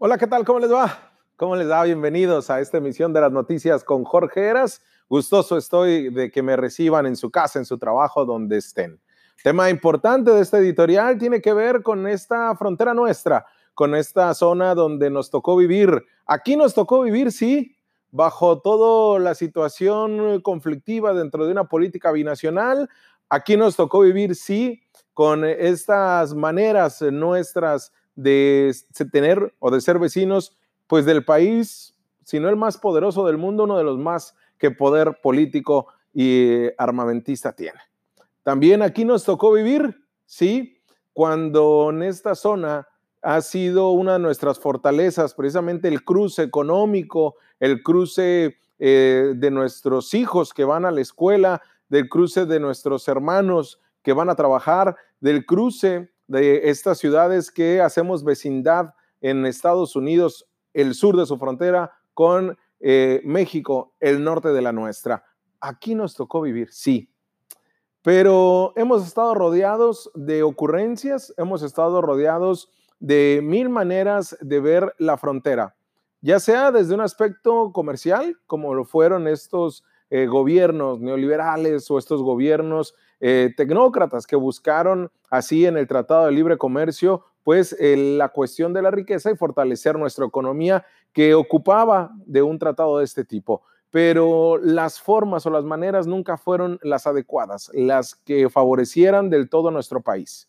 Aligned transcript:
Hola, 0.00 0.16
¿qué 0.16 0.28
tal? 0.28 0.44
¿Cómo 0.44 0.60
les 0.60 0.72
va? 0.72 1.10
¿Cómo 1.34 1.56
les 1.56 1.68
va? 1.68 1.82
Bienvenidos 1.82 2.50
a 2.50 2.60
esta 2.60 2.78
emisión 2.78 3.12
de 3.12 3.20
las 3.20 3.32
noticias 3.32 3.82
con 3.82 4.04
Jorge 4.04 4.46
Eras. 4.46 4.80
Gustoso 5.08 5.56
estoy 5.56 6.10
de 6.10 6.30
que 6.30 6.40
me 6.40 6.56
reciban 6.56 7.04
en 7.04 7.16
su 7.16 7.32
casa, 7.32 7.58
en 7.58 7.64
su 7.64 7.78
trabajo, 7.78 8.24
donde 8.24 8.58
estén. 8.58 9.00
Tema 9.42 9.70
importante 9.70 10.30
de 10.30 10.40
este 10.40 10.58
editorial 10.58 11.18
tiene 11.18 11.40
que 11.40 11.52
ver 11.52 11.82
con 11.82 12.06
esta 12.06 12.54
frontera 12.54 12.94
nuestra, 12.94 13.44
con 13.74 13.96
esta 13.96 14.32
zona 14.34 14.76
donde 14.76 15.10
nos 15.10 15.30
tocó 15.30 15.56
vivir. 15.56 16.04
Aquí 16.26 16.56
nos 16.56 16.74
tocó 16.74 17.02
vivir, 17.02 17.32
sí, 17.32 17.74
bajo 18.12 18.60
toda 18.60 19.18
la 19.18 19.34
situación 19.34 20.40
conflictiva 20.42 21.12
dentro 21.12 21.44
de 21.44 21.50
una 21.50 21.64
política 21.64 22.12
binacional. 22.12 22.88
Aquí 23.28 23.56
nos 23.56 23.74
tocó 23.74 24.02
vivir, 24.02 24.36
sí, 24.36 24.80
con 25.12 25.44
estas 25.44 26.36
maneras 26.36 27.02
nuestras 27.02 27.90
de 28.18 28.74
tener 29.12 29.54
o 29.60 29.70
de 29.70 29.80
ser 29.80 30.00
vecinos, 30.00 30.58
pues 30.88 31.06
del 31.06 31.24
país, 31.24 31.94
si 32.24 32.40
no 32.40 32.48
el 32.48 32.56
más 32.56 32.76
poderoso 32.76 33.24
del 33.24 33.38
mundo, 33.38 33.62
uno 33.62 33.78
de 33.78 33.84
los 33.84 33.96
más 33.96 34.34
que 34.58 34.72
poder 34.72 35.20
político 35.22 35.86
y 36.12 36.66
armamentista 36.78 37.52
tiene. 37.52 37.78
También 38.42 38.82
aquí 38.82 39.04
nos 39.04 39.22
tocó 39.22 39.52
vivir, 39.52 40.02
sí, 40.26 40.82
cuando 41.12 41.90
en 41.90 42.02
esta 42.02 42.34
zona 42.34 42.88
ha 43.22 43.40
sido 43.40 43.90
una 43.92 44.14
de 44.14 44.18
nuestras 44.18 44.58
fortalezas, 44.58 45.34
precisamente 45.34 45.86
el 45.86 46.02
cruce 46.02 46.42
económico, 46.42 47.36
el 47.60 47.84
cruce 47.84 48.56
eh, 48.80 49.32
de 49.36 49.50
nuestros 49.52 50.12
hijos 50.12 50.52
que 50.52 50.64
van 50.64 50.84
a 50.84 50.90
la 50.90 51.02
escuela, 51.02 51.62
del 51.88 52.08
cruce 52.08 52.46
de 52.46 52.58
nuestros 52.58 53.06
hermanos 53.06 53.80
que 54.02 54.12
van 54.12 54.28
a 54.28 54.34
trabajar, 54.34 54.96
del 55.20 55.46
cruce 55.46 56.10
de 56.28 56.68
estas 56.70 56.98
ciudades 56.98 57.50
que 57.50 57.80
hacemos 57.80 58.22
vecindad 58.22 58.94
en 59.20 59.44
Estados 59.46 59.96
Unidos, 59.96 60.46
el 60.74 60.94
sur 60.94 61.16
de 61.16 61.26
su 61.26 61.38
frontera, 61.38 61.92
con 62.14 62.56
eh, 62.80 63.20
México, 63.24 63.94
el 63.98 64.22
norte 64.22 64.50
de 64.50 64.62
la 64.62 64.72
nuestra. 64.72 65.24
Aquí 65.60 65.94
nos 65.94 66.14
tocó 66.14 66.40
vivir, 66.40 66.68
sí, 66.70 67.10
pero 68.02 68.72
hemos 68.76 69.06
estado 69.06 69.34
rodeados 69.34 70.10
de 70.14 70.42
ocurrencias, 70.42 71.34
hemos 71.36 71.62
estado 71.62 72.00
rodeados 72.00 72.70
de 73.00 73.40
mil 73.42 73.68
maneras 73.68 74.36
de 74.40 74.60
ver 74.60 74.94
la 74.98 75.16
frontera, 75.16 75.76
ya 76.20 76.40
sea 76.40 76.70
desde 76.70 76.94
un 76.94 77.00
aspecto 77.00 77.72
comercial, 77.72 78.38
como 78.46 78.74
lo 78.74 78.84
fueron 78.84 79.26
estos 79.26 79.84
eh, 80.10 80.26
gobiernos 80.26 81.00
neoliberales 81.00 81.90
o 81.90 81.98
estos 81.98 82.22
gobiernos 82.22 82.94
eh, 83.20 83.52
tecnócratas 83.56 84.26
que 84.26 84.36
buscaron 84.36 85.10
así 85.30 85.66
en 85.66 85.76
el 85.76 85.86
Tratado 85.86 86.26
de 86.26 86.32
Libre 86.32 86.56
Comercio, 86.56 87.24
pues 87.44 87.74
la 87.80 88.28
cuestión 88.28 88.72
de 88.74 88.82
la 88.82 88.90
riqueza 88.90 89.30
y 89.30 89.36
fortalecer 89.36 89.98
nuestra 89.98 90.26
economía 90.26 90.84
que 91.12 91.34
ocupaba 91.34 92.10
de 92.26 92.42
un 92.42 92.58
tratado 92.58 92.98
de 92.98 93.04
este 93.04 93.24
tipo. 93.24 93.62
Pero 93.90 94.58
las 94.58 95.00
formas 95.00 95.46
o 95.46 95.50
las 95.50 95.64
maneras 95.64 96.06
nunca 96.06 96.36
fueron 96.36 96.78
las 96.82 97.06
adecuadas, 97.06 97.70
las 97.72 98.16
que 98.16 98.50
favorecieran 98.50 99.30
del 99.30 99.48
todo 99.48 99.70
nuestro 99.70 100.02
país. 100.02 100.48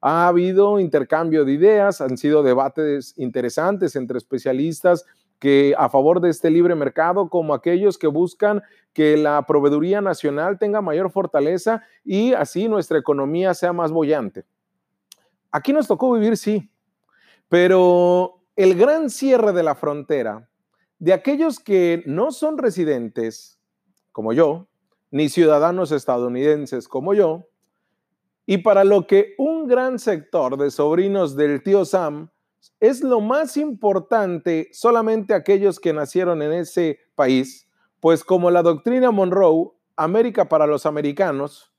Ha 0.00 0.26
habido 0.26 0.80
intercambio 0.80 1.44
de 1.44 1.52
ideas, 1.52 2.00
han 2.00 2.18
sido 2.18 2.42
debates 2.42 3.14
interesantes 3.16 3.94
entre 3.96 4.18
especialistas 4.18 5.06
que 5.38 5.74
a 5.76 5.88
favor 5.88 6.20
de 6.20 6.30
este 6.30 6.50
libre 6.50 6.74
mercado, 6.74 7.28
como 7.28 7.54
aquellos 7.54 7.98
que 7.98 8.06
buscan 8.06 8.62
que 8.92 9.16
la 9.16 9.44
proveeduría 9.46 10.00
nacional 10.00 10.58
tenga 10.58 10.80
mayor 10.80 11.10
fortaleza 11.10 11.82
y 12.04 12.32
así 12.32 12.68
nuestra 12.68 12.98
economía 12.98 13.54
sea 13.54 13.72
más 13.72 13.92
bollante. 13.92 14.44
Aquí 15.50 15.72
nos 15.72 15.86
tocó 15.86 16.12
vivir, 16.12 16.36
sí, 16.36 16.70
pero 17.48 18.40
el 18.56 18.74
gran 18.76 19.10
cierre 19.10 19.52
de 19.52 19.62
la 19.62 19.74
frontera 19.74 20.48
de 20.98 21.12
aquellos 21.12 21.60
que 21.60 22.02
no 22.06 22.32
son 22.32 22.56
residentes, 22.56 23.60
como 24.12 24.32
yo, 24.32 24.68
ni 25.10 25.28
ciudadanos 25.28 25.92
estadounidenses 25.92 26.88
como 26.88 27.14
yo, 27.14 27.46
y 28.46 28.58
para 28.58 28.84
lo 28.84 29.06
que 29.06 29.34
un 29.38 29.66
gran 29.66 29.98
sector 29.98 30.56
de 30.56 30.70
sobrinos 30.70 31.36
del 31.36 31.62
tío 31.62 31.84
Sam 31.84 32.30
es 32.80 33.02
lo 33.02 33.20
más 33.20 33.56
importante 33.56 34.68
solamente 34.72 35.34
aquellos 35.34 35.80
que 35.80 35.92
nacieron 35.92 36.42
en 36.42 36.52
ese 36.52 36.98
país, 37.14 37.68
pues 38.00 38.24
como 38.24 38.50
la 38.50 38.62
doctrina 38.62 39.10
Monroe, 39.10 39.72
América 39.96 40.48
para 40.48 40.66
los 40.66 40.86
americanos, 40.86 41.72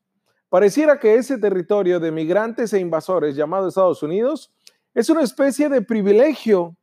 pareciera 0.50 1.00
que 1.00 1.16
ese 1.16 1.38
territorio 1.38 2.00
de 2.00 2.12
migrantes 2.12 2.74
e 2.74 2.79
invasores 2.79 3.35
llamado 3.35 3.68
Estados 3.68 4.03
Unidos 4.03 4.53
es 4.94 5.09
una 5.09 5.22
especie 5.22 5.69
de 5.69 5.81
privilegio 5.81 6.78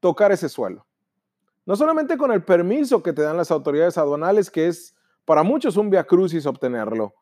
tocar 0.00 0.32
ese 0.32 0.48
suelo. 0.48 0.86
No 1.66 1.76
solamente 1.76 2.16
con 2.16 2.32
el 2.32 2.42
permiso 2.42 3.02
que 3.02 3.12
te 3.12 3.22
dan 3.22 3.36
las 3.36 3.50
autoridades 3.50 3.98
aduanales, 3.98 4.50
que 4.50 4.66
es 4.66 4.96
para 5.24 5.42
muchos 5.42 5.76
un 5.76 5.90
via 5.90 6.04
crucis 6.04 6.46
obtenerlo. 6.46 7.14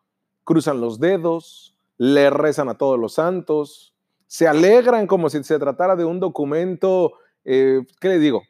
Cruzan 0.44 0.80
los 0.80 1.00
dedos, 1.00 1.76
le 1.98 2.30
rezan 2.30 2.68
a 2.68 2.78
todos 2.78 2.98
los 2.98 3.14
santos, 3.14 3.94
se 4.28 4.46
alegran 4.46 5.06
como 5.06 5.30
si 5.30 5.42
se 5.42 5.58
tratara 5.58 5.96
de 5.96 6.04
un 6.04 6.20
documento, 6.20 7.14
eh, 7.44 7.80
¿qué 7.98 8.08
le 8.08 8.18
digo? 8.18 8.42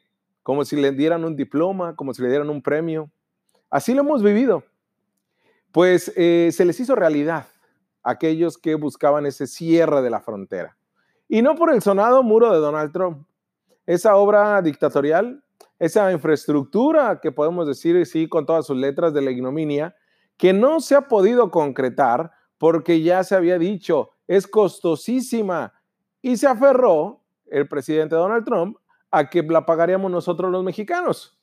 Como 0.43 0.65
si 0.65 0.75
le 0.75 0.91
dieran 0.91 1.23
un 1.23 1.37
diploma, 1.37 1.95
como 1.95 2.13
si 2.13 2.21
le 2.21 2.27
dieran 2.27 2.49
un 2.49 2.61
premio. 2.61 3.09
Así 3.69 3.93
lo 3.93 4.01
hemos 4.01 4.21
vivido. 4.21 4.63
Pues 5.71 6.11
eh, 6.17 6.49
se 6.51 6.65
les 6.65 6.77
hizo 6.81 6.95
realidad 6.95 7.47
aquellos 8.03 8.57
que 8.57 8.75
buscaban 8.75 9.25
ese 9.25 9.47
cierre 9.47 10.01
de 10.01 10.09
la 10.09 10.19
frontera. 10.19 10.75
Y 11.29 11.41
no 11.41 11.55
por 11.55 11.73
el 11.73 11.81
sonado 11.81 12.23
muro 12.23 12.51
de 12.51 12.59
Donald 12.59 12.91
Trump. 12.91 13.25
Esa 13.85 14.17
obra 14.17 14.61
dictatorial, 14.61 15.41
esa 15.79 16.11
infraestructura 16.11 17.21
que 17.21 17.31
podemos 17.31 17.65
decir, 17.65 18.05
sí, 18.05 18.27
con 18.27 18.45
todas 18.45 18.65
sus 18.65 18.75
letras 18.75 19.13
de 19.13 19.21
la 19.21 19.31
ignominia, 19.31 19.95
que 20.35 20.51
no 20.51 20.81
se 20.81 20.95
ha 20.95 21.07
podido 21.07 21.51
concretar 21.51 22.31
porque 22.57 23.01
ya 23.01 23.23
se 23.23 23.35
había 23.35 23.57
dicho, 23.57 24.11
es 24.29 24.47
costosísima. 24.47 25.73
Y 26.21 26.37
se 26.37 26.47
aferró 26.47 27.19
el 27.47 27.67
presidente 27.67 28.15
Donald 28.15 28.45
Trump 28.45 28.77
a 29.09 29.27
que 29.27 29.41
la 29.41 29.65
pagaríamos 29.65 30.11
nosotros 30.11 30.51
los 30.51 30.63
mexicanos. 30.63 31.35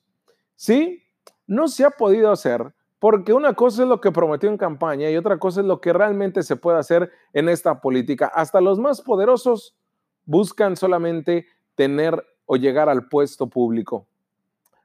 ¿Sí? 0.55 1.03
No 1.45 1.67
se 1.67 1.83
ha 1.83 1.91
podido 1.91 2.31
hacer 2.31 2.73
porque 2.97 3.33
una 3.33 3.53
cosa 3.53 3.83
es 3.83 3.89
lo 3.89 3.99
que 3.99 4.11
prometió 4.11 4.49
en 4.49 4.57
campaña 4.57 5.09
y 5.09 5.17
otra 5.17 5.37
cosa 5.37 5.59
es 5.59 5.67
lo 5.67 5.81
que 5.81 5.91
realmente 5.91 6.41
se 6.43 6.55
puede 6.55 6.79
hacer 6.79 7.11
en 7.33 7.49
esta 7.49 7.81
política. 7.81 8.31
Hasta 8.33 8.61
los 8.61 8.79
más 8.79 9.01
poderosos 9.01 9.75
buscan 10.23 10.77
solamente 10.77 11.45
tener 11.75 12.25
o 12.45 12.55
llegar 12.55 12.87
al 12.87 13.09
puesto 13.09 13.47
público. 13.47 14.07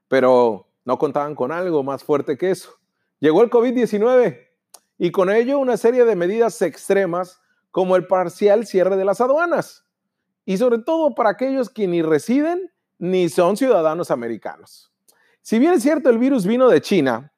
Pero 0.09 0.67
no 0.83 0.97
contaban 0.97 1.35
con 1.35 1.53
algo 1.53 1.83
más 1.83 2.03
fuerte 2.03 2.37
que 2.37 2.51
eso. 2.51 2.69
Llegó 3.19 3.41
el 3.41 3.49
COVID-19 3.49 4.45
y 4.97 5.11
con 5.11 5.29
ello 5.29 5.57
una 5.57 5.77
serie 5.77 6.03
de 6.03 6.17
medidas 6.17 6.61
extremas 6.61 7.39
como 7.73 7.95
el 7.95 8.05
parcial 8.05 8.67
cierre 8.67 8.97
de 8.97 9.03
las 9.03 9.19
aduanas, 9.19 9.83
y 10.45 10.57
sobre 10.57 10.77
todo 10.77 11.15
para 11.15 11.31
aquellos 11.31 11.71
que 11.71 11.87
ni 11.87 12.03
residen 12.03 12.71
ni 12.99 13.29
son 13.29 13.57
ciudadanos 13.57 14.11
americanos. 14.11 14.93
Si 15.41 15.57
bien 15.57 15.73
es 15.73 15.81
cierto, 15.81 16.11
el 16.11 16.19
virus 16.19 16.45
vino 16.45 16.69
de 16.69 16.81
China, 16.81 17.33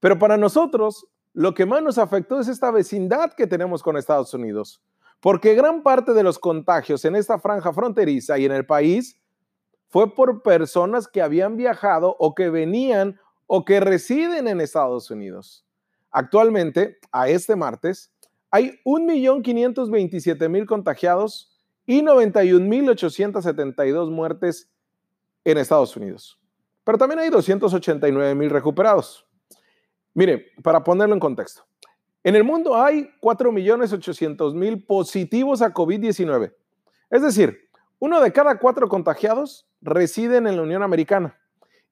pero 0.00 0.18
para 0.18 0.36
nosotros 0.36 1.06
lo 1.34 1.54
que 1.54 1.66
más 1.66 1.84
nos 1.84 1.98
afectó 1.98 2.40
es 2.40 2.48
esta 2.48 2.72
vecindad 2.72 3.32
que 3.32 3.46
tenemos 3.46 3.80
con 3.84 3.96
Estados 3.96 4.34
Unidos, 4.34 4.82
porque 5.20 5.54
gran 5.54 5.84
parte 5.84 6.14
de 6.14 6.24
los 6.24 6.40
contagios 6.40 7.04
en 7.04 7.14
esta 7.14 7.38
franja 7.38 7.72
fronteriza 7.72 8.38
y 8.38 8.46
en 8.46 8.52
el 8.52 8.66
país 8.66 9.20
fue 9.86 10.12
por 10.16 10.42
personas 10.42 11.06
que 11.06 11.22
habían 11.22 11.56
viajado 11.56 12.16
o 12.18 12.34
que 12.34 12.50
venían 12.50 13.20
o 13.46 13.64
que 13.64 13.78
residen 13.78 14.48
en 14.48 14.60
Estados 14.60 15.12
Unidos. 15.12 15.64
Actualmente, 16.10 16.98
a 17.12 17.28
este 17.28 17.54
martes, 17.54 18.12
hay 18.50 18.80
1.527.000 18.84 20.66
contagiados 20.66 21.56
y 21.86 22.02
91.872 22.02 24.10
muertes 24.10 24.68
en 25.44 25.58
Estados 25.58 25.96
Unidos. 25.96 26.40
Pero 26.84 26.98
también 26.98 27.20
hay 27.20 27.30
289.000 27.30 28.48
recuperados. 28.48 29.26
Mire, 30.14 30.46
para 30.62 30.82
ponerlo 30.82 31.14
en 31.14 31.20
contexto, 31.20 31.64
en 32.22 32.36
el 32.36 32.44
mundo 32.44 32.76
hay 32.76 33.10
4.800.000 33.22 34.86
positivos 34.86 35.62
a 35.62 35.72
COVID-19. 35.72 36.52
Es 37.08 37.22
decir, 37.22 37.70
uno 37.98 38.20
de 38.20 38.30
cada 38.32 38.58
cuatro 38.58 38.86
contagiados 38.88 39.66
residen 39.80 40.46
en 40.46 40.56
la 40.56 40.62
Unión 40.62 40.82
Americana. 40.82 41.38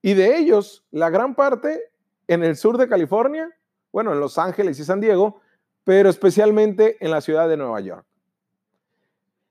Y 0.02 0.12
de 0.14 0.38
ellos, 0.38 0.84
la 0.90 1.10
gran 1.10 1.34
parte 1.34 1.90
en 2.26 2.42
el 2.44 2.56
sur 2.56 2.78
de 2.78 2.88
California, 2.88 3.50
bueno, 3.90 4.12
en 4.12 4.20
Los 4.20 4.38
Ángeles 4.38 4.78
y 4.78 4.84
San 4.84 5.00
Diego, 5.00 5.40
pero 5.88 6.10
especialmente 6.10 6.98
en 7.00 7.10
la 7.10 7.22
ciudad 7.22 7.48
de 7.48 7.56
Nueva 7.56 7.80
York. 7.80 8.04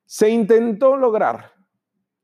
Se 0.05 0.29
intentó 0.29 0.95
lograr, 0.95 1.53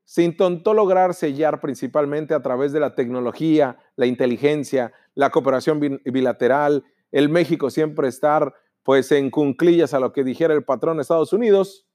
se 0.05 0.21
intentó 0.21 0.75
lograr 0.75 1.15
sellar 1.15 1.59
principalmente 1.59 2.35
a 2.35 2.43
través 2.43 2.71
de 2.73 2.79
la 2.79 2.93
tecnología, 2.93 3.79
la 3.95 4.05
inteligencia, 4.05 4.93
la 5.15 5.31
cooperación 5.31 5.79
bilateral, 6.05 6.85
el 7.11 7.27
México 7.27 7.71
siempre 7.71 8.07
estar 8.07 8.53
pues 8.83 9.11
en 9.11 9.31
cunclillas 9.31 9.95
a 9.95 9.99
lo 9.99 10.13
que 10.13 10.23
dijera 10.23 10.53
el 10.53 10.63
patrón 10.63 10.97
de 10.97 11.01
Estados 11.01 11.33
Unidos, 11.33 11.87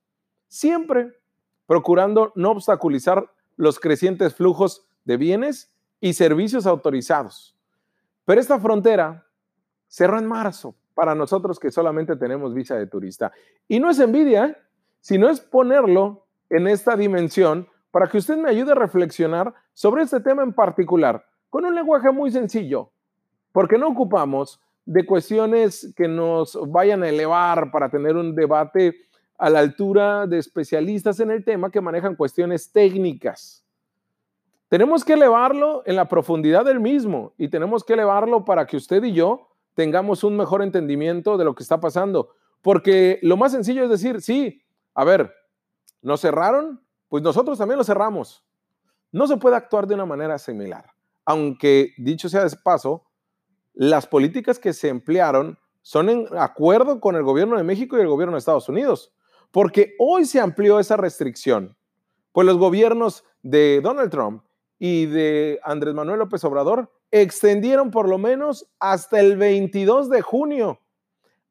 siempre 0.49 1.13
procurando 1.67 2.33
no 2.35 2.51
obstaculizar 2.51 3.33
los 3.55 3.79
crecientes 3.79 4.35
flujos 4.35 4.89
de 5.05 5.19
bienes 5.19 5.73
y 6.01 6.15
servicios 6.15 6.67
autorizados. 6.67 7.57
Pero 8.25 8.41
esta 8.41 8.59
frontera 8.59 9.25
cerró 9.87 10.19
en 10.19 10.27
marzo 10.27 10.75
para 10.99 11.15
nosotros 11.15 11.61
que 11.61 11.71
solamente 11.71 12.17
tenemos 12.17 12.53
visa 12.53 12.75
de 12.75 12.89
turista. 12.89 13.31
Y 13.69 13.79
no 13.79 13.89
es 13.89 14.01
envidia, 14.01 14.59
sino 14.99 15.29
es 15.29 15.41
ponerlo 15.41 16.27
en 16.51 16.67
esta 16.67 16.97
dimensión 16.97 17.69
para 17.93 18.09
que 18.09 18.19
usted 18.19 18.37
me 18.37 18.51
ayude 18.51 18.73
a 18.73 18.75
reflexionar 18.75 19.55
sobre 19.75 20.03
este 20.03 20.19
tema 20.19 20.43
en 20.43 20.53
particular, 20.53 21.25
con 21.51 21.65
un 21.65 21.73
lenguaje 21.77 22.11
muy 22.11 22.33
sencillo, 22.33 22.91
porque 23.53 23.79
no 23.79 23.87
ocupamos 23.87 24.61
de 24.87 25.07
cuestiones 25.07 25.95
que 25.97 26.09
nos 26.09 26.59
vayan 26.69 27.05
a 27.05 27.09
elevar 27.11 27.71
para 27.71 27.89
tener 27.89 28.17
un 28.17 28.35
debate 28.35 28.97
a 29.39 29.51
la 29.51 29.61
altura 29.61 30.27
de 30.27 30.39
especialistas 30.39 31.21
en 31.21 31.31
el 31.31 31.45
tema 31.45 31.71
que 31.71 31.81
manejan 31.81 32.17
cuestiones 32.17 32.73
técnicas. 32.73 33.65
Tenemos 34.69 35.05
que 35.05 35.13
elevarlo 35.13 35.85
en 35.87 35.95
la 35.95 36.09
profundidad 36.09 36.65
del 36.65 36.81
mismo 36.81 37.35
y 37.39 37.51
tenemos 37.51 37.85
que 37.85 37.93
elevarlo 37.93 38.45
para 38.45 38.67
que 38.67 38.77
usted 38.77 39.05
y 39.05 39.13
yo 39.13 39.48
tengamos 39.79 40.25
un 40.25 40.37
mejor 40.37 40.61
entendimiento 40.63 41.39
de 41.39 41.45
lo 41.45 41.55
que 41.55 41.63
está 41.63 41.79
pasando. 41.79 42.35
Porque 42.63 43.21
lo 43.23 43.37
más 43.37 43.53
sencillo 43.53 43.85
es 43.85 43.91
decir, 43.91 44.21
sí, 44.21 44.61
a 44.93 45.05
ver, 45.05 45.33
¿nos 46.03 46.21
cerraron? 46.21 46.85
Pues 47.07 47.23
nosotros 47.23 47.59
también 47.59 47.79
lo 47.79 47.85
cerramos. 47.85 48.45
No 49.13 49.29
se 49.29 49.37
puede 49.37 49.55
actuar 49.55 49.87
de 49.87 49.95
una 49.95 50.05
manera 50.05 50.37
similar. 50.41 50.87
Aunque, 51.25 51.93
dicho 51.97 52.29
sea 52.29 52.43
de 52.43 52.57
paso, 52.57 53.05
las 53.73 54.09
políticas 54.09 54.59
que 54.59 54.73
se 54.73 54.89
emplearon 54.89 55.57
son 55.83 56.09
en 56.09 56.27
acuerdo 56.37 56.99
con 56.99 57.15
el 57.15 57.23
gobierno 57.23 57.57
de 57.57 57.63
México 57.63 57.97
y 57.97 58.01
el 58.01 58.09
gobierno 58.09 58.35
de 58.35 58.41
Estados 58.41 58.69
Unidos. 58.69 59.15
Porque 59.53 59.95
hoy 60.01 60.25
se 60.25 60.41
amplió 60.41 60.81
esa 60.81 60.97
restricción. 60.97 61.77
Pues 62.33 62.49
los 62.49 62.59
gobiernos 62.59 63.23
de 63.45 63.81
Donald 63.81 64.11
Trump 64.11 64.43
y 64.81 65.07
de 65.07 65.61
Andrés 65.63 65.95
Manuel 65.95 66.19
López 66.19 66.43
Obrador 66.43 66.91
extendieron 67.11 67.91
por 67.91 68.09
lo 68.09 68.19
menos 68.19 68.69
hasta 68.79 69.21
el 69.21 69.37
22 69.37 70.11
de 70.11 70.23
junio. 70.23 70.81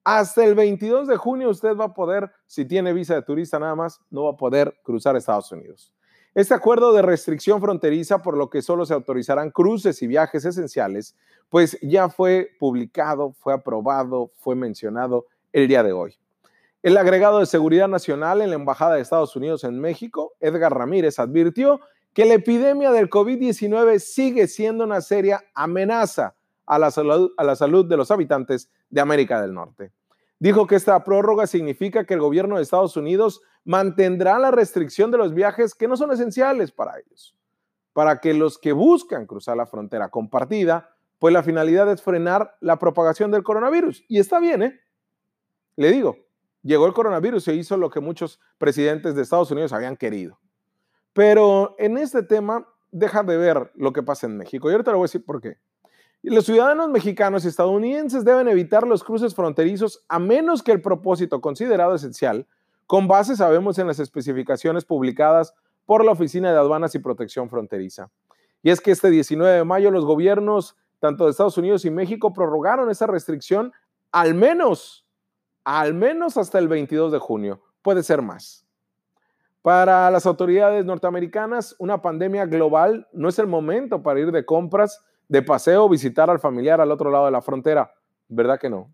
Hasta 0.04 0.46
el 0.46 0.56
22 0.56 1.08
de 1.08 1.18
junio 1.18 1.50
usted 1.50 1.76
va 1.76 1.86
a 1.86 1.94
poder, 1.94 2.32
si 2.46 2.66
tiene 2.66 2.94
visa 2.94 3.16
de 3.16 3.24
turista 3.24 3.60
nada 3.60 3.76
más, 3.76 4.00
no 4.10 4.24
va 4.24 4.32
a 4.32 4.38
poder 4.38 4.80
cruzar 4.84 5.16
Estados 5.16 5.52
Unidos. 5.52 5.94
Este 6.34 6.54
acuerdo 6.54 6.94
de 6.94 7.02
restricción 7.02 7.60
fronteriza, 7.60 8.22
por 8.22 8.38
lo 8.38 8.50
que 8.50 8.62
solo 8.62 8.86
se 8.86 8.94
autorizarán 8.94 9.50
cruces 9.50 10.02
y 10.04 10.08
viajes 10.08 10.46
esenciales, 10.46 11.16
pues 11.50 11.78
ya 11.82 12.10
fue 12.10 12.52
publicado, 12.60 13.34
fue 13.34 13.54
aprobado, 13.54 14.32
fue 14.38 14.56
mencionado 14.56 15.26
el 15.52 15.68
día 15.68 15.82
de 15.82 15.94
hoy. 15.94 16.16
El 16.84 16.96
agregado 16.96 17.40
de 17.40 17.48
Seguridad 17.48 17.88
Nacional 17.88 18.42
en 18.42 18.52
la 18.52 18.56
Embajada 18.56 18.96
de 18.96 19.02
Estados 19.02 19.36
Unidos 19.36 19.64
en 19.64 19.80
México, 19.80 20.34
Edgar 20.40 20.78
Ramírez, 20.78 21.18
advirtió 21.18 21.82
que 22.18 22.26
la 22.26 22.34
epidemia 22.34 22.92
del 22.92 23.12
COVID-19 23.12 24.00
sigue 24.00 24.48
siendo 24.48 24.86
una 24.86 25.02
seria 25.02 25.44
amenaza 25.54 26.34
a 26.66 26.80
la, 26.80 26.90
salud, 26.90 27.86
de 27.86 27.96
los 27.96 28.10
habitantes 28.10 28.72
de 28.90 29.02
América 29.02 29.40
del 29.40 29.54
Norte. 29.54 29.92
Dijo 30.40 30.66
que 30.66 30.74
esta 30.74 31.04
prórroga 31.04 31.46
significa 31.46 32.06
que 32.08 32.16
el 32.16 32.20
gobierno 32.20 32.56
de 32.56 32.64
Estados 32.64 32.98
Unidos 32.98 33.44
mantendrá 33.66 34.40
la 34.40 34.50
restricción 34.50 35.12
de 35.12 35.20
los 35.20 35.36
viajes 35.36 35.76
que 35.76 35.88
no 35.88 35.96
son 35.96 36.12
esenciales 36.12 36.72
para 36.72 36.98
ellos, 36.98 37.38
para 37.94 38.20
que 38.20 38.34
los 38.34 38.58
que 38.58 38.72
buscan 38.72 39.28
cruzar 39.28 39.56
la 39.56 39.68
frontera 39.68 40.10
compartida, 40.10 40.90
pues 41.20 41.32
la 41.32 41.44
finalidad 41.44 41.88
es 41.92 42.02
frenar 42.02 42.58
la 42.62 42.80
propagación 42.80 43.30
del 43.30 43.44
coronavirus. 43.44 44.04
Y 44.08 44.18
está 44.18 44.40
bien, 44.40 44.64
¿eh? 44.64 44.80
Le 45.76 45.92
digo, 45.92 46.18
llegó 46.64 46.88
el 46.88 46.94
coronavirus 46.94 47.48
e 47.50 47.54
hizo 47.54 47.78
lo 47.78 47.92
que 47.92 48.00
muchos 48.00 48.40
presidentes 48.58 49.14
de 49.14 49.22
Estados 49.22 49.52
Unidos 49.52 49.72
habían 49.72 49.96
querido 49.96 50.40
pero 51.18 51.74
en 51.80 51.98
este 51.98 52.22
tema, 52.22 52.68
deja 52.92 53.24
de 53.24 53.38
ver 53.38 53.72
lo 53.74 53.92
que 53.92 54.04
pasa 54.04 54.28
en 54.28 54.38
México. 54.38 54.70
Y 54.70 54.74
ahorita 54.74 54.92
le 54.92 54.98
voy 54.98 55.06
a 55.06 55.10
decir 55.10 55.26
por 55.26 55.42
qué. 55.42 55.58
Los 56.22 56.46
ciudadanos 56.46 56.90
mexicanos 56.90 57.44
y 57.44 57.48
estadounidenses 57.48 58.24
deben 58.24 58.48
evitar 58.48 58.86
los 58.86 59.04
cruces 59.04 59.34
fronterizos 59.34 60.06
a 60.10 60.20
menos 60.20 60.62
que 60.62 60.72
el 60.74 60.80
propósito 60.80 61.42
considerado 61.42 61.96
esencial, 61.96 62.46
con 62.86 63.08
base, 63.08 63.36
sabemos, 63.36 63.80
en 63.80 63.88
las 63.88 63.98
especificaciones 63.98 64.86
publicadas 64.86 65.56
por 65.88 66.06
la 66.06 66.12
Oficina 66.12 66.52
de 66.52 66.60
Aduanas 66.60 66.94
y 66.94 67.00
Protección 67.00 67.50
Fronteriza. 67.50 68.12
Y 68.62 68.70
es 68.70 68.80
que 68.80 68.92
este 68.92 69.10
19 69.10 69.52
de 69.52 69.64
mayo 69.64 69.90
los 69.90 70.06
gobiernos, 70.06 70.78
tanto 71.00 71.26
de 71.26 71.32
Estados 71.32 71.58
Unidos 71.58 71.84
y 71.84 71.90
México, 71.90 72.32
prorrogaron 72.32 72.92
esa 72.92 73.08
restricción 73.08 73.74
al 74.12 74.36
menos, 74.36 75.04
al 75.64 75.96
menos 75.96 76.38
hasta 76.38 76.60
el 76.60 76.68
22 76.68 77.12
de 77.12 77.18
junio. 77.18 77.64
Puede 77.82 78.04
ser 78.04 78.22
más. 78.22 78.67
Para 79.68 80.10
las 80.12 80.26
autoridades 80.26 80.86
norteamericanas, 80.86 81.76
una 81.78 82.02
pandemia 82.02 82.46
global 82.46 83.06
no 83.12 83.28
es 83.28 83.38
el 83.38 83.48
momento 83.48 84.02
para 84.02 84.22
ir 84.22 84.32
de 84.32 84.46
compras, 84.46 85.04
de 85.28 85.42
paseo, 85.42 85.90
visitar 85.90 86.30
al 86.30 86.40
familiar 86.40 86.80
al 86.80 86.90
otro 86.90 87.12
lado 87.12 87.26
de 87.26 87.32
la 87.32 87.42
frontera. 87.42 87.92
¿Verdad 88.30 88.62
que 88.62 88.70
no? 88.70 88.90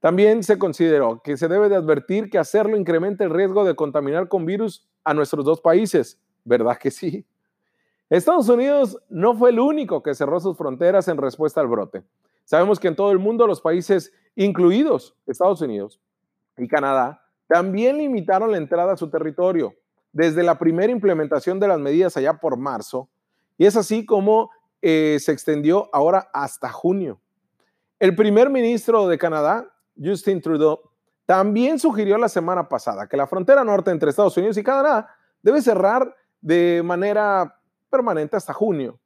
También 0.00 0.42
se 0.42 0.58
consideró 0.58 1.20
que 1.20 1.36
se 1.36 1.48
debe 1.48 1.68
de 1.68 1.76
advertir 1.76 2.30
que 2.30 2.38
hacerlo 2.38 2.78
incrementa 2.78 3.24
el 3.24 3.30
riesgo 3.30 3.62
de 3.66 3.76
contaminar 3.76 4.26
con 4.26 4.46
virus 4.46 4.88
a 5.04 5.12
nuestros 5.12 5.44
dos 5.44 5.60
países. 5.60 6.18
¿Verdad 6.44 6.78
que 6.78 6.90
sí? 6.90 7.26
Estados 8.08 8.48
Unidos 8.48 9.02
no 9.10 9.34
fue 9.34 9.50
el 9.50 9.60
único 9.60 10.02
que 10.02 10.14
cerró 10.14 10.40
sus 10.40 10.56
fronteras 10.56 11.08
en 11.08 11.18
respuesta 11.18 11.60
al 11.60 11.68
brote. 11.68 12.02
Sabemos 12.46 12.80
que 12.80 12.88
en 12.88 12.96
todo 12.96 13.12
el 13.12 13.18
mundo 13.18 13.46
los 13.46 13.60
países, 13.60 14.14
incluidos 14.34 15.14
Estados 15.26 15.60
Unidos 15.60 16.00
y 16.56 16.66
Canadá, 16.68 17.21
también 17.52 17.98
limitaron 17.98 18.50
la 18.50 18.56
entrada 18.56 18.94
a 18.94 18.96
su 18.96 19.10
territorio 19.10 19.74
desde 20.10 20.42
la 20.42 20.58
primera 20.58 20.90
implementación 20.90 21.60
de 21.60 21.68
las 21.68 21.78
medidas 21.78 22.16
allá 22.16 22.40
por 22.40 22.56
marzo, 22.56 23.10
y 23.58 23.66
es 23.66 23.76
así 23.76 24.06
como 24.06 24.48
eh, 24.80 25.18
se 25.20 25.32
extendió 25.32 25.90
ahora 25.92 26.30
hasta 26.32 26.70
junio. 26.70 27.20
El 27.98 28.16
primer 28.16 28.48
ministro 28.48 29.06
de 29.06 29.18
Canadá, 29.18 29.70
Justin 30.02 30.40
Trudeau, 30.40 30.80
también 31.26 31.78
sugirió 31.78 32.16
la 32.16 32.30
semana 32.30 32.70
pasada 32.70 33.06
que 33.06 33.18
la 33.18 33.26
frontera 33.26 33.64
norte 33.64 33.90
entre 33.90 34.08
Estados 34.08 34.36
Unidos 34.38 34.56
y 34.56 34.62
Canadá 34.62 35.14
debe 35.42 35.60
cerrar 35.60 36.16
de 36.40 36.80
manera 36.82 37.60
permanente 37.90 38.34
hasta 38.34 38.54
junio. 38.54 38.98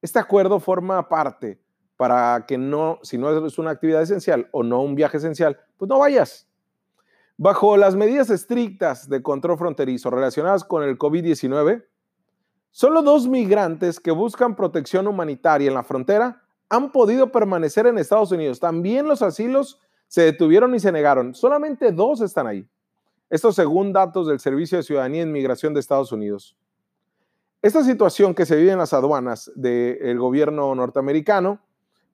Este 0.00 0.20
acuerdo 0.20 0.60
forma 0.60 1.08
parte 1.08 1.60
para 1.96 2.46
que 2.46 2.56
no, 2.56 3.00
si 3.02 3.18
no 3.18 3.44
es 3.44 3.58
una 3.58 3.72
actividad 3.72 4.00
esencial 4.00 4.48
o 4.52 4.62
no 4.62 4.80
un 4.80 4.94
viaje 4.94 5.16
esencial, 5.16 5.58
pues 5.76 5.88
no 5.88 5.98
vayas. 5.98 6.49
Bajo 7.42 7.78
las 7.78 7.96
medidas 7.96 8.28
estrictas 8.28 9.08
de 9.08 9.22
control 9.22 9.56
fronterizo 9.56 10.10
relacionadas 10.10 10.62
con 10.62 10.82
el 10.82 10.98
COVID-19, 10.98 11.86
solo 12.70 13.00
dos 13.00 13.28
migrantes 13.28 13.98
que 13.98 14.10
buscan 14.10 14.54
protección 14.54 15.06
humanitaria 15.06 15.68
en 15.68 15.72
la 15.72 15.82
frontera 15.82 16.42
han 16.68 16.92
podido 16.92 17.32
permanecer 17.32 17.86
en 17.86 17.96
Estados 17.96 18.30
Unidos. 18.30 18.60
También 18.60 19.08
los 19.08 19.22
asilos 19.22 19.80
se 20.06 20.20
detuvieron 20.20 20.74
y 20.74 20.80
se 20.80 20.92
negaron. 20.92 21.34
Solamente 21.34 21.92
dos 21.92 22.20
están 22.20 22.46
ahí. 22.46 22.68
Esto 23.30 23.52
según 23.52 23.94
datos 23.94 24.26
del 24.26 24.38
Servicio 24.38 24.76
de 24.76 24.84
Ciudadanía 24.84 25.22
e 25.22 25.26
Inmigración 25.26 25.72
de 25.72 25.80
Estados 25.80 26.12
Unidos. 26.12 26.58
Esta 27.62 27.82
situación 27.82 28.34
que 28.34 28.44
se 28.44 28.56
vive 28.56 28.72
en 28.72 28.78
las 28.78 28.92
aduanas 28.92 29.50
del 29.54 30.18
gobierno 30.18 30.74
norteamericano, 30.74 31.62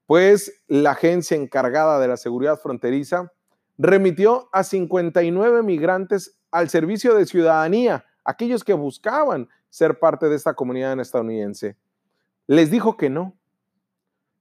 pues 0.06 0.62
la 0.68 0.92
agencia 0.92 1.36
encargada 1.36 1.98
de 1.98 2.06
la 2.06 2.16
seguridad 2.16 2.60
fronteriza 2.60 3.32
remitió 3.78 4.48
a 4.52 4.64
59 4.64 5.62
migrantes 5.62 6.38
al 6.50 6.68
servicio 6.68 7.14
de 7.14 7.26
ciudadanía, 7.26 8.04
aquellos 8.24 8.64
que 8.64 8.72
buscaban 8.72 9.48
ser 9.68 9.98
parte 9.98 10.28
de 10.28 10.36
esta 10.36 10.54
comunidad 10.54 10.98
estadounidense. 11.00 11.76
Les 12.46 12.70
dijo 12.70 12.96
que 12.96 13.10
no, 13.10 13.36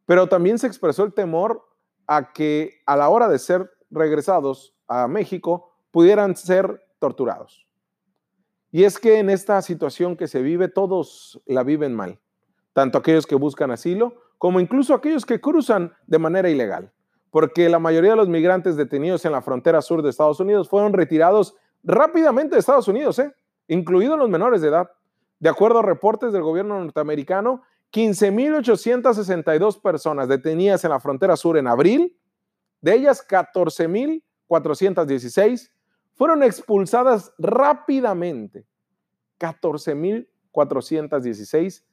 pero 0.06 0.28
también 0.28 0.60
se 0.60 0.68
expresó 0.68 1.04
el 1.04 1.14
temor 1.14 1.68
a 2.08 2.32
que 2.32 2.82
a 2.86 2.96
la 2.96 3.10
hora 3.10 3.28
de 3.28 3.40
ser 3.40 3.72
regresados 3.90 4.76
a 4.88 5.08
México 5.08 5.72
pudieran 5.92 6.36
ser 6.36 6.86
torturados. 7.00 7.68
Y 8.72 8.84
es 8.84 9.00
que 9.00 9.20
en 9.20 9.30
esta 9.30 9.62
situación 9.62 10.16
que 10.16 10.28
se 10.28 10.42
vive, 10.42 10.68
todos 10.68 11.42
la 11.46 11.64
viven 11.64 11.96
mal, 11.96 12.20
tanto 12.74 12.98
aquellos 12.98 13.26
que 13.26 13.36
buscan 13.36 13.72
asilo 13.72 14.22
como 14.38 14.60
incluso 14.60 14.94
aquellos 14.94 15.26
que 15.26 15.40
cruzan 15.40 15.94
de 16.06 16.20
manera 16.20 16.50
ilegal 16.50 16.92
porque 17.36 17.68
la 17.68 17.80
mayoría 17.80 18.12
de 18.12 18.16
los 18.16 18.30
migrantes 18.30 18.78
detenidos 18.78 19.26
en 19.26 19.34
la 19.34 19.42
frontera 19.42 19.82
sur 19.82 20.02
de 20.02 20.10
Estados 20.10 20.40
Unidos 20.40 20.70
fueron 20.70 20.94
retirados 20.94 21.54
rápidamente 21.84 22.56
de 22.56 22.62
Estados 22.62 22.88
Unidos, 22.88 23.20
¿eh? 23.20 23.36
incluidos 23.68 24.18
los 24.18 24.30
menores 24.30 24.62
de 24.62 24.70
edad. 24.70 24.90
De 25.40 25.50
acuerdo 25.50 25.80
a 25.80 25.82
reportes 25.82 26.32
del 26.32 26.44
gobierno 26.44 26.80
norteamericano, 26.80 27.64
15.862 27.92 29.82
personas 29.82 30.30
detenidas 30.30 30.86
en 30.86 30.92
la 30.92 31.02
frontera 31.02 31.36
sur 31.36 31.58
en 31.58 31.68
abril, 31.68 32.18
de 32.80 32.94
ellas 32.94 33.28
14.416 33.28 35.72
fueron 36.14 36.42
expulsadas 36.42 37.34
rápidamente. 37.38 38.66
14.416 39.42 41.84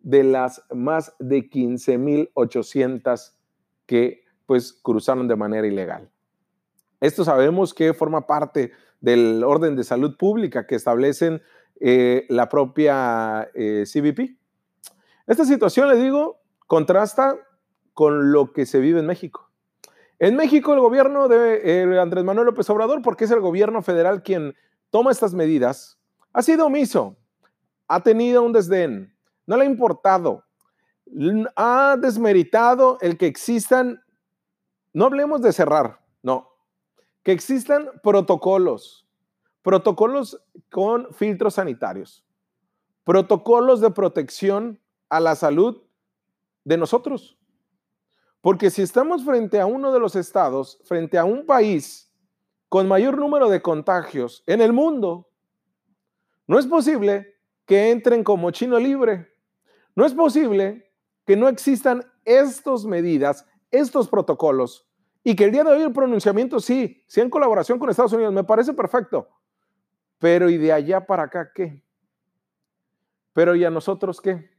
de 0.00 0.22
las 0.22 0.62
más 0.70 1.14
de 1.18 1.48
15.800 1.48 3.32
que 3.86 4.21
pues 4.46 4.72
cruzaron 4.72 5.28
de 5.28 5.36
manera 5.36 5.66
ilegal. 5.66 6.10
Esto 7.00 7.24
sabemos 7.24 7.74
que 7.74 7.94
forma 7.94 8.26
parte 8.26 8.72
del 9.00 9.42
orden 9.44 9.74
de 9.76 9.84
salud 9.84 10.16
pública 10.16 10.66
que 10.66 10.76
establecen 10.76 11.42
eh, 11.80 12.26
la 12.28 12.48
propia 12.48 13.50
eh, 13.54 13.84
CBP. 13.86 14.38
Esta 15.26 15.44
situación, 15.44 15.88
le 15.88 15.96
digo, 15.96 16.40
contrasta 16.66 17.36
con 17.94 18.32
lo 18.32 18.52
que 18.52 18.66
se 18.66 18.80
vive 18.80 19.00
en 19.00 19.06
México. 19.06 19.50
En 20.18 20.36
México, 20.36 20.72
el 20.72 20.80
gobierno 20.80 21.26
de 21.26 21.98
Andrés 22.00 22.24
Manuel 22.24 22.46
López 22.46 22.70
Obrador, 22.70 23.02
porque 23.02 23.24
es 23.24 23.30
el 23.32 23.40
gobierno 23.40 23.82
federal 23.82 24.22
quien 24.22 24.54
toma 24.90 25.10
estas 25.10 25.34
medidas, 25.34 25.98
ha 26.32 26.42
sido 26.42 26.66
omiso, 26.66 27.16
ha 27.88 28.02
tenido 28.02 28.42
un 28.42 28.52
desdén, 28.52 29.14
no 29.46 29.56
le 29.56 29.64
ha 29.64 29.66
importado, 29.66 30.44
ha 31.56 31.96
desmeritado 32.00 32.98
el 33.00 33.18
que 33.18 33.26
existan, 33.26 34.01
no 34.92 35.06
hablemos 35.06 35.42
de 35.42 35.52
cerrar, 35.52 36.00
no, 36.22 36.50
que 37.22 37.32
existan 37.32 37.90
protocolos, 38.02 39.06
protocolos 39.62 40.42
con 40.70 41.12
filtros 41.12 41.54
sanitarios, 41.54 42.24
protocolos 43.04 43.80
de 43.80 43.90
protección 43.90 44.80
a 45.08 45.20
la 45.20 45.34
salud 45.34 45.82
de 46.64 46.76
nosotros. 46.76 47.38
Porque 48.40 48.70
si 48.70 48.82
estamos 48.82 49.24
frente 49.24 49.60
a 49.60 49.66
uno 49.66 49.92
de 49.92 50.00
los 50.00 50.16
estados, 50.16 50.80
frente 50.84 51.16
a 51.16 51.24
un 51.24 51.46
país 51.46 52.12
con 52.68 52.88
mayor 52.88 53.18
número 53.18 53.48
de 53.48 53.62
contagios 53.62 54.42
en 54.46 54.60
el 54.60 54.72
mundo, 54.72 55.28
no 56.46 56.58
es 56.58 56.66
posible 56.66 57.36
que 57.66 57.90
entren 57.90 58.24
como 58.24 58.50
chino 58.50 58.78
libre. 58.78 59.32
No 59.94 60.04
es 60.04 60.14
posible 60.14 60.90
que 61.24 61.36
no 61.36 61.48
existan 61.48 62.04
estas 62.24 62.84
medidas, 62.84 63.46
estos 63.72 64.08
protocolos, 64.08 64.86
y 65.24 65.34
que 65.34 65.44
el 65.44 65.52
día 65.52 65.64
de 65.64 65.72
hoy 65.72 65.82
el 65.82 65.92
pronunciamiento 65.92 66.60
sí, 66.60 67.02
sí 67.06 67.20
en 67.20 67.30
colaboración 67.30 67.78
con 67.78 67.90
Estados 67.90 68.12
Unidos, 68.12 68.32
me 68.32 68.44
parece 68.44 68.72
perfecto. 68.72 69.28
Pero 70.18 70.48
¿y 70.48 70.58
de 70.58 70.72
allá 70.72 71.04
para 71.04 71.24
acá 71.24 71.50
qué? 71.52 71.82
Pero 73.32 73.54
¿y 73.54 73.64
a 73.64 73.70
nosotros 73.70 74.20
qué? 74.20 74.50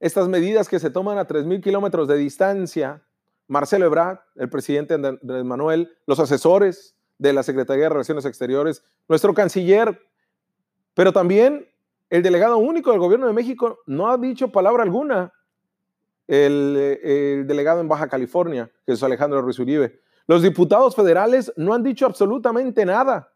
Estas 0.00 0.28
medidas 0.28 0.68
que 0.68 0.78
se 0.78 0.90
toman 0.90 1.18
a 1.18 1.26
3.000 1.26 1.62
kilómetros 1.62 2.08
de 2.08 2.16
distancia, 2.16 3.02
Marcelo 3.48 3.86
Ebrard, 3.86 4.18
el 4.36 4.48
presidente 4.48 4.94
Andrés 4.94 5.44
Manuel, 5.44 5.96
los 6.06 6.20
asesores 6.20 6.96
de 7.18 7.32
la 7.32 7.42
Secretaría 7.42 7.84
de 7.84 7.90
Relaciones 7.90 8.24
Exteriores, 8.26 8.84
nuestro 9.08 9.32
canciller, 9.34 10.00
pero 10.94 11.12
también 11.12 11.68
el 12.10 12.22
delegado 12.22 12.58
único 12.58 12.90
del 12.90 13.00
gobierno 13.00 13.26
de 13.26 13.32
México 13.32 13.80
no 13.86 14.08
ha 14.08 14.18
dicho 14.18 14.52
palabra 14.52 14.82
alguna. 14.82 15.32
El, 16.26 17.44
delegado 17.46 17.80
en 17.80 17.88
Baja 17.88 18.08
California, 18.08 18.70
Jesús 18.84 19.02
Alejandro 19.02 19.42
Ruiz 19.42 19.58
Uribe. 19.58 20.00
Los 20.26 20.42
diputados 20.42 20.96
federales 20.96 21.52
no 21.56 21.72
han 21.72 21.82
dicho 21.82 22.04
absolutamente 22.06 22.84
nada. 22.84 23.32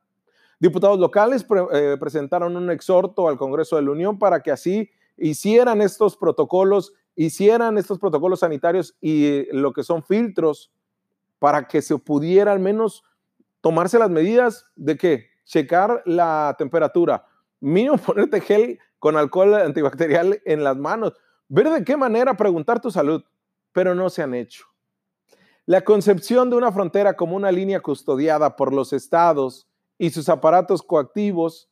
Diputados 0.58 0.98
locales 0.98 1.46
eh, 1.72 1.96
presentaron 1.98 2.56
un 2.56 2.70
exhorto 2.70 3.28
al 3.28 3.38
Congreso 3.38 3.76
de 3.76 3.82
la 3.82 3.92
Unión 3.92 4.18
para 4.18 4.42
que 4.42 4.50
así 4.50 4.90
hicieran 5.16 5.80
estos 5.80 6.16
protocolos, 6.16 6.92
hicieran 7.14 7.78
estos 7.78 7.98
protocolos 7.98 8.40
sanitarios 8.40 8.96
y 9.00 9.46
lo 9.52 9.72
que 9.72 9.84
son 9.84 10.02
filtros 10.02 10.72
para 11.38 11.68
que 11.68 11.82
se 11.82 11.96
pudiera 11.98 12.52
al 12.52 12.60
menos 12.60 13.04
tomarse 13.60 13.98
las 13.98 14.10
medidas 14.10 14.66
de 14.76 14.96
que 14.96 15.30
checar 15.44 16.02
la 16.06 16.54
temperatura, 16.58 17.26
mínimo 17.60 17.96
ponerte 18.06 18.40
gel 18.40 18.78
con 18.98 19.16
alcohol 19.16 19.54
antibacterial 19.54 20.40
en 20.44 20.62
las 20.62 20.76
manos, 20.76 21.14
ver 21.50 21.68
de 21.68 21.84
qué 21.84 21.98
manera 21.98 22.34
preguntar 22.34 22.80
tu 22.80 22.90
salud, 22.90 23.22
pero 23.72 23.94
no 23.94 24.08
se 24.08 24.22
han 24.22 24.32
hecho. 24.32 24.64
La 25.66 25.82
concepción 25.82 26.48
de 26.48 26.56
una 26.56 26.72
frontera 26.72 27.14
como 27.14 27.36
una 27.36 27.52
línea 27.52 27.80
custodiada 27.80 28.56
por 28.56 28.72
los 28.72 28.94
estados 28.94 29.68
y 29.98 30.08
sus 30.08 30.30
aparatos 30.30 30.82
coactivos 30.82 31.68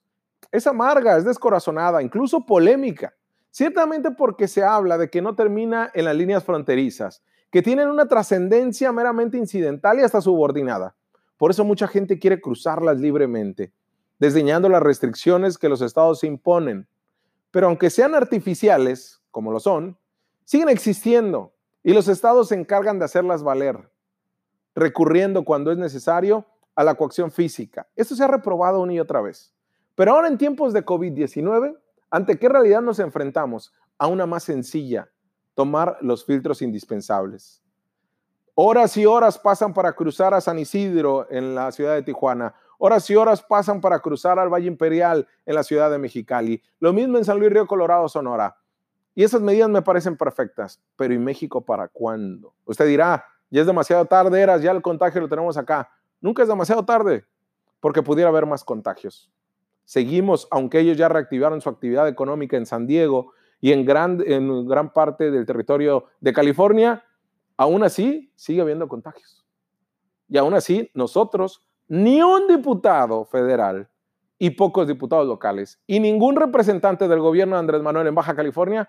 es 0.52 0.66
amarga, 0.66 1.16
es 1.16 1.24
descorazonada, 1.24 2.02
incluso 2.02 2.44
polémica. 2.44 3.14
Ciertamente 3.50 4.10
porque 4.10 4.46
se 4.46 4.62
habla 4.62 4.98
de 4.98 5.08
que 5.08 5.22
no 5.22 5.34
termina 5.34 5.90
en 5.94 6.04
las 6.04 6.14
líneas 6.14 6.44
fronterizas, 6.44 7.22
que 7.50 7.62
tienen 7.62 7.88
una 7.88 8.06
trascendencia 8.06 8.92
meramente 8.92 9.38
incidental 9.38 9.98
y 9.98 10.02
hasta 10.02 10.20
subordinada. 10.20 10.94
Por 11.38 11.50
eso 11.50 11.64
mucha 11.64 11.88
gente 11.88 12.18
quiere 12.18 12.42
cruzarlas 12.42 13.00
libremente 13.00 13.72
desdeñando 14.18 14.68
las 14.68 14.82
restricciones 14.82 15.58
que 15.58 15.68
los 15.68 15.80
estados 15.80 16.24
imponen. 16.24 16.88
Pero 17.50 17.68
aunque 17.68 17.90
sean 17.90 18.14
artificiales, 18.14 19.22
como 19.38 19.52
lo 19.52 19.60
son, 19.60 19.96
siguen 20.44 20.68
existiendo 20.68 21.54
y 21.84 21.92
los 21.92 22.08
estados 22.08 22.48
se 22.48 22.56
encargan 22.56 22.98
de 22.98 23.04
hacerlas 23.04 23.44
valer, 23.44 23.88
recurriendo 24.74 25.44
cuando 25.44 25.70
es 25.70 25.78
necesario 25.78 26.44
a 26.74 26.82
la 26.82 26.96
coacción 26.96 27.30
física. 27.30 27.86
Esto 27.94 28.16
se 28.16 28.24
ha 28.24 28.26
reprobado 28.26 28.80
una 28.80 28.94
y 28.94 28.98
otra 28.98 29.20
vez. 29.20 29.54
Pero 29.94 30.10
ahora 30.10 30.26
en 30.26 30.38
tiempos 30.38 30.72
de 30.72 30.84
COVID-19, 30.84 31.78
¿ante 32.10 32.36
qué 32.36 32.48
realidad 32.48 32.82
nos 32.82 32.98
enfrentamos? 32.98 33.72
A 33.96 34.08
una 34.08 34.26
más 34.26 34.42
sencilla, 34.42 35.08
tomar 35.54 35.98
los 36.00 36.24
filtros 36.24 36.60
indispensables. 36.60 37.62
Horas 38.56 38.96
y 38.96 39.06
horas 39.06 39.38
pasan 39.38 39.72
para 39.72 39.92
cruzar 39.92 40.34
a 40.34 40.40
San 40.40 40.58
Isidro 40.58 41.28
en 41.30 41.54
la 41.54 41.70
ciudad 41.70 41.94
de 41.94 42.02
Tijuana 42.02 42.56
Horas 42.80 43.10
y 43.10 43.16
horas 43.16 43.42
pasan 43.42 43.80
para 43.80 43.98
cruzar 43.98 44.38
al 44.38 44.48
Valle 44.48 44.68
Imperial 44.68 45.26
en 45.44 45.54
la 45.56 45.64
ciudad 45.64 45.90
de 45.90 45.98
Mexicali. 45.98 46.62
Lo 46.78 46.92
mismo 46.92 47.18
en 47.18 47.24
San 47.24 47.38
Luis 47.38 47.50
Río 47.50 47.66
Colorado, 47.66 48.08
Sonora. 48.08 48.56
Y 49.18 49.24
esas 49.24 49.42
medidas 49.42 49.68
me 49.68 49.82
parecen 49.82 50.16
perfectas. 50.16 50.80
Pero 50.94 51.12
¿y 51.12 51.18
México 51.18 51.60
para 51.60 51.88
cuándo? 51.88 52.54
Usted 52.64 52.86
dirá, 52.86 53.24
ya 53.50 53.62
es 53.62 53.66
demasiado 53.66 54.04
tarde, 54.04 54.40
eras, 54.40 54.62
ya 54.62 54.70
el 54.70 54.80
contagio 54.80 55.20
lo 55.20 55.28
tenemos 55.28 55.56
acá. 55.56 55.90
Nunca 56.20 56.42
es 56.42 56.48
demasiado 56.48 56.84
tarde, 56.84 57.24
porque 57.80 58.00
pudiera 58.00 58.28
haber 58.30 58.46
más 58.46 58.62
contagios. 58.62 59.28
Seguimos, 59.84 60.46
aunque 60.52 60.78
ellos 60.78 60.96
ya 60.96 61.08
reactivaron 61.08 61.60
su 61.60 61.68
actividad 61.68 62.06
económica 62.06 62.56
en 62.56 62.64
San 62.64 62.86
Diego 62.86 63.32
y 63.60 63.72
en 63.72 63.84
gran, 63.84 64.22
en 64.24 64.68
gran 64.68 64.92
parte 64.92 65.32
del 65.32 65.44
territorio 65.46 66.04
de 66.20 66.32
California, 66.32 67.04
aún 67.56 67.82
así 67.82 68.30
sigue 68.36 68.60
habiendo 68.60 68.86
contagios. 68.86 69.44
Y 70.28 70.38
aún 70.38 70.54
así, 70.54 70.92
nosotros 70.94 71.66
ni 71.88 72.22
un 72.22 72.46
diputado 72.46 73.24
federal 73.24 73.88
y 74.38 74.50
pocos 74.50 74.86
diputados 74.86 75.26
locales 75.26 75.80
y 75.88 75.98
ningún 75.98 76.36
representante 76.36 77.08
del 77.08 77.18
gobierno 77.18 77.56
de 77.56 77.60
Andrés 77.60 77.82
Manuel 77.82 78.06
en 78.06 78.14
Baja 78.14 78.36
California 78.36 78.88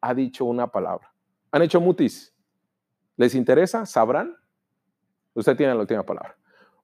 ha 0.00 0.14
dicho 0.14 0.44
una 0.44 0.66
palabra. 0.66 1.12
Han 1.50 1.62
hecho 1.62 1.80
mutis. 1.80 2.34
¿Les 3.16 3.34
interesa? 3.34 3.84
¿Sabrán? 3.86 4.36
Usted 5.34 5.56
tiene 5.56 5.74
la 5.74 5.80
última 5.80 6.04
palabra. 6.04 6.36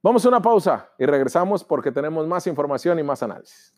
Vamos 0.03 0.25
a 0.25 0.29
una 0.29 0.43
pausa 0.43 0.91
y 0.99 1.07
regresamos 1.07 1.65
porque 1.65 1.91
tenemos 1.91 2.27
más 2.27 2.47
información 2.47 2.99
y 2.99 3.03
más 3.03 3.23
análisis. 3.23 3.75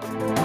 Thank 0.00 0.38
you. 0.38 0.39